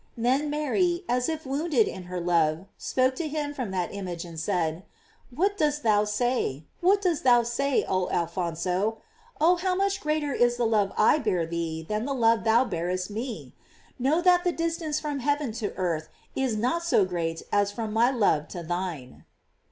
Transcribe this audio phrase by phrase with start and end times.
[0.17, 4.39] Then Mary, as if wounded in her love, spoke to him from that image and
[4.39, 4.81] said:
[5.29, 8.97] "What dost thou say— what dost thou say, oh Alphonso?
[9.39, 13.11] Oh, how much greater is the love I bear thee than the love thou bearest
[13.11, 13.53] me!
[13.99, 17.93] Know that the dis tance from heaven to earth is not so great as from
[17.93, 19.23] my love to thine."